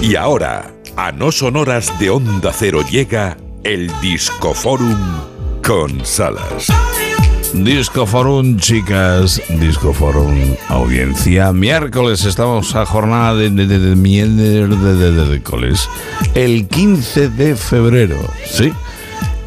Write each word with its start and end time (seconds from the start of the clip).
Y 0.00 0.14
ahora, 0.14 0.70
a 0.96 1.10
no 1.10 1.32
sonoras 1.32 1.98
de 1.98 2.10
Onda 2.10 2.52
Cero 2.52 2.82
llega 2.88 3.36
el 3.64 3.90
Discoforum 4.00 4.96
con 5.66 6.06
Salas. 6.06 6.68
Discoforum, 7.52 8.58
chicas, 8.58 9.42
Discoforum, 9.58 10.54
audiencia. 10.68 11.52
Miércoles 11.52 12.24
estamos 12.24 12.76
a 12.76 12.86
jornada 12.86 13.34
de, 13.34 13.50
de, 13.50 13.96
miércoles. 13.96 14.68
El 16.34 16.68
15 16.68 17.30
de 17.30 17.56
febrero, 17.56 18.18
¿sí? 18.46 18.72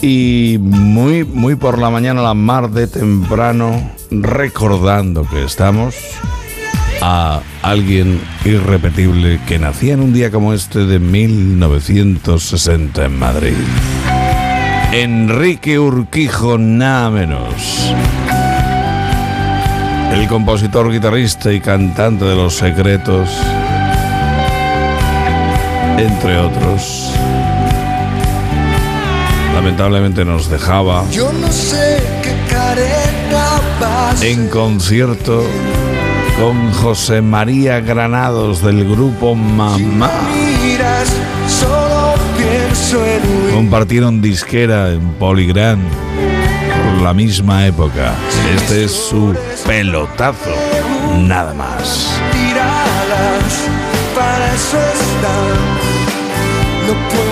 Y 0.00 0.56
muy, 0.58 1.24
muy 1.24 1.56
por 1.56 1.78
la 1.78 1.90
mañana, 1.90 2.22
la 2.22 2.32
mar 2.32 2.70
de 2.70 2.86
temprano, 2.86 3.90
recordando 4.10 5.28
que 5.28 5.44
estamos 5.44 5.94
a 7.00 7.40
alguien 7.62 8.20
irrepetible 8.44 9.40
que 9.46 9.58
nacía 9.58 9.94
en 9.94 10.00
un 10.00 10.12
día 10.12 10.30
como 10.30 10.52
este 10.52 10.80
de 10.80 10.98
1960 10.98 13.04
en 13.04 13.18
Madrid. 13.18 13.54
Enrique 14.92 15.78
Urquijo, 15.78 16.58
nada 16.58 17.10
menos. 17.10 17.92
El 20.12 20.26
compositor, 20.26 20.90
guitarrista 20.90 21.52
y 21.52 21.60
cantante 21.60 22.24
de 22.24 22.34
Los 22.34 22.54
Secretos, 22.54 23.30
entre 25.98 26.38
otros. 26.38 27.12
Lamentablemente 29.54 30.24
nos 30.24 30.48
dejaba 30.48 31.04
Yo 31.10 31.32
no 31.32 31.50
sé 31.50 32.00
qué 32.22 32.32
careta 32.48 33.60
en 34.22 34.48
concierto 34.48 35.44
con 36.38 36.72
José 36.72 37.20
María 37.20 37.80
Granados 37.80 38.62
del 38.62 38.88
grupo 38.88 39.34
Mamá. 39.34 40.10
Compartieron 43.52 44.20
disquera 44.20 44.90
en 44.92 45.00
Polygram 45.14 45.80
por 46.84 47.02
la 47.02 47.12
misma 47.12 47.66
época. 47.66 48.14
Este 48.54 48.84
es 48.84 48.92
su 48.92 49.34
pelotazo, 49.66 50.50
nada 51.26 51.52
más. 51.54 52.08
para 54.14 54.54
eso 54.54 54.78
están. 54.78 55.98
No 56.86 57.27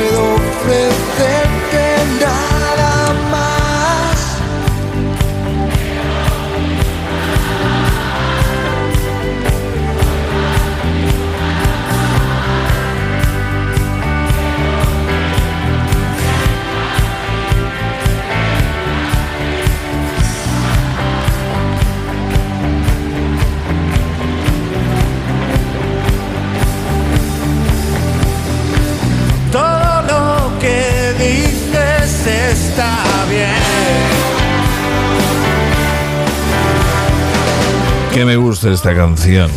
Que 38.16 38.24
me 38.24 38.36
gusta 38.36 38.70
esta 38.70 38.94
canción. 38.94 39.50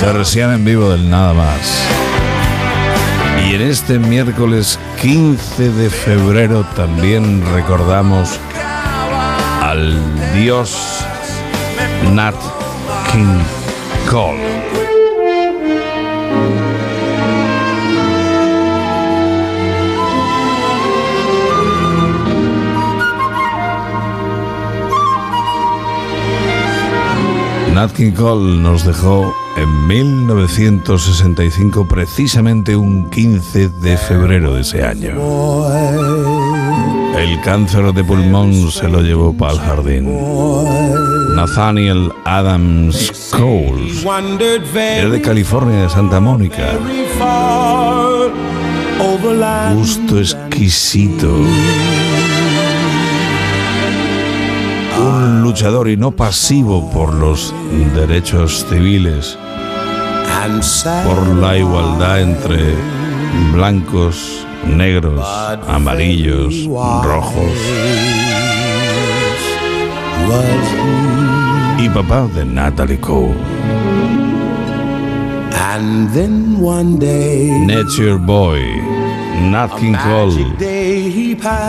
Versión 0.00 0.54
en 0.54 0.64
vivo 0.64 0.88
del 0.88 1.10
nada 1.10 1.34
más. 1.34 1.86
Y 3.46 3.56
en 3.56 3.60
este 3.60 3.98
miércoles 3.98 4.80
15 5.02 5.70
de 5.72 5.90
febrero 5.90 6.64
también 6.74 7.44
recordamos 7.52 8.40
al 9.60 10.00
dios 10.34 11.04
Nat 12.14 12.36
King 13.12 13.42
Cole. 14.10 14.85
Nat 27.76 27.92
King 27.92 28.12
Cole 28.12 28.56
nos 28.56 28.86
dejó 28.86 29.34
en 29.58 29.86
1965, 29.86 31.86
precisamente 31.86 32.74
un 32.74 33.10
15 33.10 33.68
de 33.68 33.98
febrero 33.98 34.54
de 34.54 34.62
ese 34.62 34.82
año. 34.82 35.12
El 37.18 37.38
cáncer 37.42 37.92
de 37.92 38.02
pulmón 38.02 38.70
se 38.70 38.88
lo 38.88 39.02
llevó 39.02 39.34
para 39.34 39.52
el 39.52 39.58
jardín. 39.58 40.10
Nathaniel 41.34 42.14
Adams 42.24 43.30
Cole 43.30 43.92
era 44.74 45.10
de 45.10 45.20
California, 45.20 45.82
de 45.82 45.90
Santa 45.90 46.18
Mónica. 46.18 46.78
Gusto 49.74 50.18
exquisito. 50.18 51.40
Un 54.98 55.42
luchador 55.42 55.88
y 55.88 55.96
no 55.96 56.10
pasivo 56.10 56.90
por 56.90 57.12
los 57.12 57.54
derechos 57.94 58.64
civiles, 58.68 59.38
por 61.04 61.26
la 61.36 61.58
igualdad 61.58 62.20
entre 62.22 62.74
blancos, 63.52 64.46
negros, 64.66 65.26
amarillos, 65.68 66.66
rojos. 67.02 67.50
Y 71.78 71.88
papá 71.90 72.26
de 72.34 72.44
Natalie 72.44 72.98
Cole. 72.98 73.34
Nature 77.66 78.14
Boy, 78.14 78.62
Nat 79.50 79.70
King 79.78 79.92
Cole. 79.92 80.46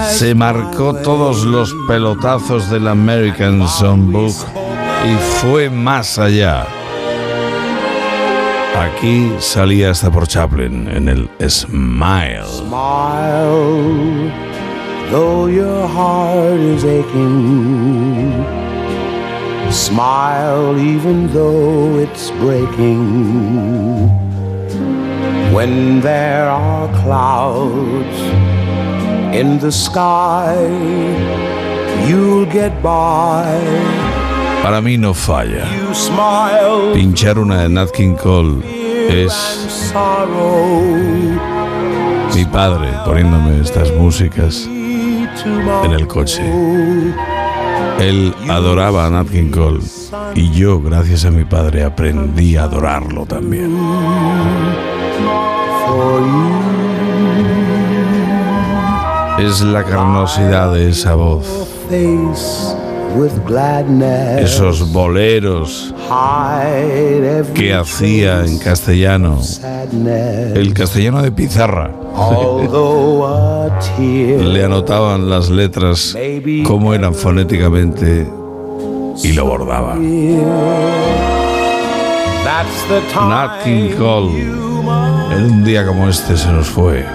Se 0.10 0.36
marcó 0.36 0.94
todos 0.94 1.46
los 1.46 1.74
pelotazos 1.88 2.70
del 2.70 2.88
American 2.88 3.68
Songbook 3.68 4.34
y 5.06 5.16
fue 5.40 5.70
más 5.70 6.20
allá. 6.20 6.66
Aquí 8.76 9.32
salía 9.40 9.92
hasta 9.92 10.12
por 10.12 10.28
Chaplin 10.28 10.90
en 10.90 11.08
el 11.08 11.30
Smile. 11.50 12.46
Smile, 12.46 14.32
though 15.12 15.48
your 15.48 15.88
heart 15.88 16.60
is 16.60 16.84
aching. 16.84 18.46
Smile, 19.72 20.78
even 20.78 21.32
though 21.32 22.00
it's 22.00 22.32
breaking. 22.42 24.10
When 25.54 26.02
there 26.02 26.50
are 26.50 26.88
clouds 27.02 28.57
in 29.38 29.60
the 29.60 29.72
sky, 29.72 30.58
you'll 32.08 32.46
get 32.46 32.72
by. 32.82 33.46
Para 34.64 34.82
mí 34.82 34.98
no 34.98 35.14
falla. 35.14 35.66
You 35.76 35.94
smile, 35.94 36.94
Pinchar 36.94 37.38
una 37.38 37.62
de 37.62 37.70
Nat 37.70 37.92
King 37.92 38.16
Cole 38.16 38.64
es 39.10 39.94
mi 42.36 42.46
padre 42.46 42.90
poniéndome 43.06 43.62
estas 43.62 43.92
músicas 43.94 44.68
en 44.68 45.92
el 45.92 46.08
coche. 46.08 46.44
Él 48.00 48.34
adoraba 48.50 49.06
a 49.06 49.10
Nat 49.12 49.30
King 49.30 49.52
Cole 49.52 49.82
y 50.34 50.52
yo, 50.52 50.82
gracias 50.82 51.26
a 51.26 51.32
mi 51.32 51.46
padre, 51.46 51.84
aprendí 51.84 52.56
a 52.56 52.64
adorarlo 52.64 53.26
también. 53.28 53.78
Es 59.40 59.62
la 59.62 59.84
carnosidad 59.84 60.74
de 60.74 60.90
esa 60.90 61.14
voz, 61.16 61.46
esos 64.40 64.92
boleros 64.92 65.94
que 67.54 67.74
hacía 67.74 68.44
en 68.44 68.58
castellano, 68.58 69.40
el 70.56 70.74
castellano 70.74 71.22
de 71.22 71.32
pizarra. 71.32 71.92
Le 74.00 74.64
anotaban 74.64 75.30
las 75.30 75.50
letras 75.50 76.18
cómo 76.66 76.94
eran 76.94 77.14
fonéticamente 77.14 78.28
y 79.24 79.34
lo 79.34 79.46
bordaba. 79.46 79.96
Nat 83.30 83.64
King 83.64 83.90
Cole, 83.98 84.42
en 85.32 85.44
un 85.44 85.64
día 85.64 85.86
como 85.86 86.08
este 86.08 86.36
se 86.38 86.52
nos 86.52 86.68
fue. 86.68 87.06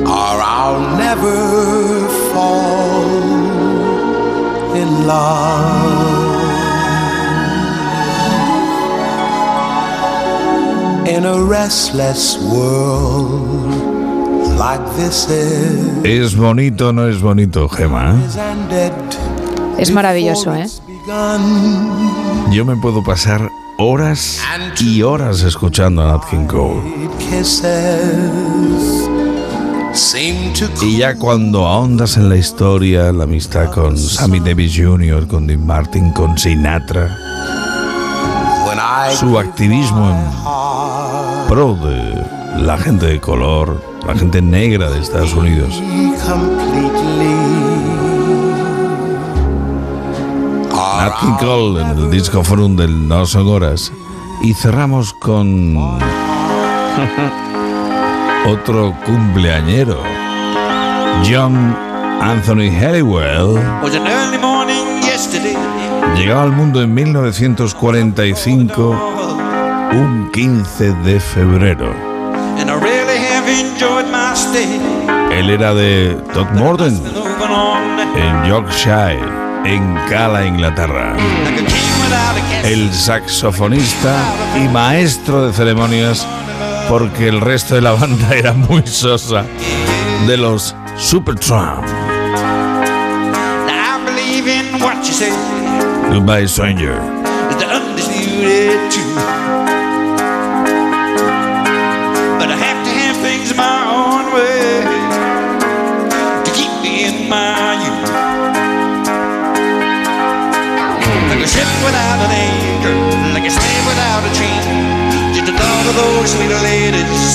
Or 0.02 0.34
I'll 0.58 0.96
never 0.96 1.38
fall 2.32 3.04
in 4.82 5.06
love. 5.06 6.08
In 11.06 11.24
a 11.24 11.44
restless 11.44 12.36
world. 12.52 13.99
Es 16.04 16.36
bonito, 16.36 16.92
no 16.92 17.08
es 17.08 17.22
bonito, 17.22 17.66
Gema. 17.66 18.14
Es 19.78 19.90
maravilloso, 19.90 20.54
¿eh? 20.54 20.66
Yo 22.52 22.66
me 22.66 22.76
puedo 22.76 23.02
pasar 23.02 23.48
horas 23.78 24.38
y 24.78 25.00
horas 25.00 25.40
escuchando 25.40 26.02
a 26.02 26.12
Nat 26.12 26.28
King 26.28 26.46
Cole. 26.46 26.82
Kisses 27.18 29.08
seem 29.94 30.52
to 30.52 30.66
Y 30.84 30.98
ya 30.98 31.16
cuando 31.16 31.66
ahondas 31.66 32.18
en 32.18 32.28
la 32.28 32.36
historia, 32.36 33.10
la 33.12 33.24
amistad 33.24 33.70
con 33.72 33.96
Sammy 33.96 34.40
Davis 34.40 34.74
Jr., 34.76 35.26
con 35.26 35.46
Dean 35.46 35.64
Martin, 35.64 36.12
con 36.12 36.36
Sinatra, 36.36 37.16
su 39.18 39.38
activismo 39.38 40.10
en 40.10 41.48
pro 41.48 41.74
de 41.76 42.39
la 42.58 42.78
gente 42.78 43.06
de 43.06 43.20
color, 43.20 43.82
la 44.06 44.14
gente 44.14 44.42
negra 44.42 44.90
de 44.90 45.00
Estados 45.00 45.34
Unidos. 45.34 45.82
Nat 51.00 51.16
King 51.18 51.36
Cole 51.38 51.80
en 51.80 51.98
el 51.98 52.10
disco 52.10 52.44
forum 52.44 52.76
del 52.76 53.08
No 53.08 53.24
Son 53.24 53.48
Horas. 53.48 53.90
Y 54.42 54.52
cerramos 54.54 55.14
con 55.14 55.78
otro 58.46 58.94
cumpleañero, 59.06 59.98
John 61.24 61.74
Anthony 62.20 62.68
Halliwell. 62.70 63.58
Llegaba 66.16 66.42
al 66.42 66.52
mundo 66.52 66.82
en 66.82 66.92
1945, 66.92 68.90
un 69.92 70.30
15 70.32 70.92
de 70.92 71.18
febrero. 71.18 72.09
Él 75.32 75.50
era 75.50 75.74
de 75.74 76.16
Todmorden, 76.32 77.00
en 78.16 78.44
Yorkshire, 78.44 79.20
en 79.64 79.94
Cala, 80.08 80.46
Inglaterra. 80.46 81.16
El 82.64 82.92
saxofonista 82.92 84.16
y 84.56 84.68
maestro 84.68 85.46
de 85.46 85.52
ceremonias, 85.52 86.26
porque 86.88 87.28
el 87.28 87.40
resto 87.40 87.74
de 87.74 87.80
la 87.80 87.92
banda 87.92 88.28
era 88.34 88.52
muy 88.52 88.86
sosa, 88.86 89.44
de 90.26 90.36
los 90.36 90.74
Supertramp. 90.96 91.84
Goodbye, 96.12 96.46
Stranger. 96.48 97.19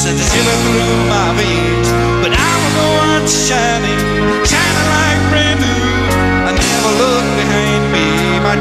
Slave 0.05 0.59
through 0.63 1.09
my 1.09 1.33
veins. 1.37 1.87
Never 6.55 6.91
look 7.01 7.25
behind 7.35 7.83
me, 7.91 8.05
my. 8.39 8.55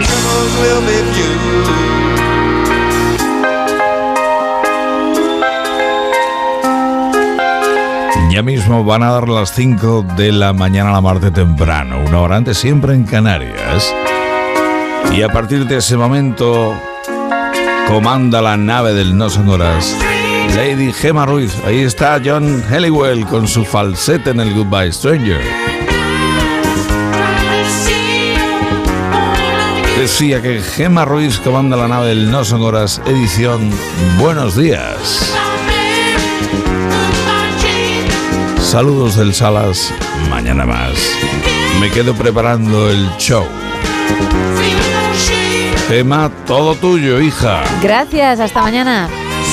Ya 8.31 8.43
mismo 8.43 8.83
van 8.83 9.05
a 9.05 9.13
dar 9.13 9.29
las 9.29 9.53
5 9.53 10.07
de 10.17 10.33
la 10.33 10.53
mañana 10.53 10.91
a 10.91 10.95
la 10.95 11.01
Marte 11.01 11.31
temprano, 11.31 12.01
una 12.05 12.21
hora 12.21 12.37
antes, 12.37 12.59
siempre 12.59 12.95
en 12.95 13.05
Canarias. 13.05 13.95
Y 15.13 15.23
a 15.23 15.29
partir 15.29 15.69
de 15.69 15.77
ese 15.77 15.97
momento 15.97 16.75
comanda 17.95 18.43
la 18.43 18.57
nave 18.57 18.93
del 18.93 19.17
No 19.17 19.31
Son 19.31 19.49
Horas. 19.49 19.97
Lady 20.57 20.93
Gemma 20.93 21.27
Ruiz, 21.27 21.55
ahí 21.65 21.79
está 21.79 22.21
John 22.23 22.61
Halliwell 22.69 23.25
con 23.25 23.47
su 23.47 23.65
falsete 23.65 24.31
en 24.31 24.41
el 24.41 24.53
Goodbye 24.53 24.91
Stranger. 24.91 25.41
Decía 29.97 30.43
que 30.43 30.61
Gemma 30.61 31.05
Ruiz 31.05 31.39
comanda 31.39 31.77
la 31.77 31.87
nave 31.87 32.09
del 32.09 32.33
No 32.33 32.45
Son 32.45 32.63
Horas, 32.63 33.01
edición 33.07 33.71
Buenos 34.19 34.57
días. 34.57 35.33
Saludos 38.59 39.15
del 39.15 39.33
Salas, 39.33 39.95
mañana 40.29 40.67
más. 40.67 40.99
Me 41.79 41.89
quedo 41.91 42.13
preparando 42.13 42.91
el 42.91 43.09
show. 43.19 43.47
Gema, 45.89 46.31
todo 46.47 46.75
tuyo, 46.75 47.21
hija. 47.21 47.63
Gracias, 47.83 48.41
hasta 48.41 48.63
mañana. 48.63 49.09